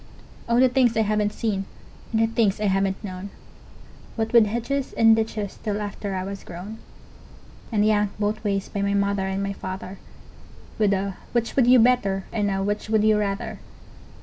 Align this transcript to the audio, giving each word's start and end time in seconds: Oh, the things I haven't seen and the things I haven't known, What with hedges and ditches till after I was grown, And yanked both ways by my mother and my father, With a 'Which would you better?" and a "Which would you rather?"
Oh, 0.49 0.59
the 0.59 0.67
things 0.67 0.97
I 0.97 1.01
haven't 1.03 1.31
seen 1.31 1.65
and 2.11 2.19
the 2.19 2.25
things 2.25 2.59
I 2.59 2.65
haven't 2.65 3.03
known, 3.03 3.29
What 4.15 4.33
with 4.33 4.47
hedges 4.47 4.93
and 4.93 5.15
ditches 5.15 5.59
till 5.61 5.79
after 5.79 6.15
I 6.15 6.23
was 6.23 6.43
grown, 6.43 6.79
And 7.71 7.85
yanked 7.85 8.19
both 8.19 8.43
ways 8.43 8.67
by 8.67 8.81
my 8.81 8.95
mother 8.95 9.27
and 9.27 9.43
my 9.43 9.53
father, 9.53 9.99
With 10.79 10.91
a 10.93 11.17
'Which 11.33 11.55
would 11.55 11.67
you 11.67 11.77
better?" 11.77 12.23
and 12.33 12.49
a 12.49 12.63
"Which 12.63 12.89
would 12.89 13.03
you 13.03 13.19
rather?" 13.19 13.59